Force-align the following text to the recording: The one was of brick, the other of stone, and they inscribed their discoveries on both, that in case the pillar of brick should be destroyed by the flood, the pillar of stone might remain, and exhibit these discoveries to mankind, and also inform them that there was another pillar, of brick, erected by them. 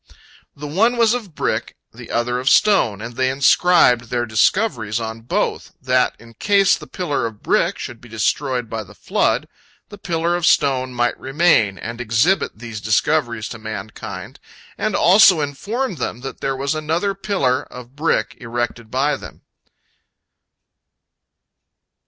The 0.55 0.65
one 0.65 0.97
was 0.97 1.13
of 1.13 1.35
brick, 1.35 1.77
the 1.93 2.09
other 2.09 2.39
of 2.39 2.49
stone, 2.49 3.01
and 3.03 3.15
they 3.15 3.29
inscribed 3.29 4.05
their 4.05 4.25
discoveries 4.25 4.99
on 4.99 5.21
both, 5.21 5.73
that 5.79 6.15
in 6.17 6.33
case 6.33 6.75
the 6.75 6.87
pillar 6.87 7.27
of 7.27 7.43
brick 7.43 7.77
should 7.77 8.01
be 8.01 8.09
destroyed 8.09 8.67
by 8.67 8.83
the 8.83 8.95
flood, 8.95 9.47
the 9.89 9.99
pillar 9.99 10.35
of 10.35 10.47
stone 10.47 10.91
might 10.91 11.15
remain, 11.19 11.77
and 11.77 12.01
exhibit 12.01 12.57
these 12.57 12.81
discoveries 12.81 13.47
to 13.49 13.59
mankind, 13.59 14.39
and 14.75 14.95
also 14.95 15.39
inform 15.39 15.97
them 15.97 16.21
that 16.21 16.41
there 16.41 16.55
was 16.55 16.73
another 16.73 17.13
pillar, 17.13 17.61
of 17.61 17.95
brick, 17.95 18.35
erected 18.39 18.89
by 18.89 19.15
them. 19.15 19.41